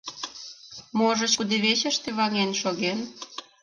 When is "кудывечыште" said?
1.37-2.09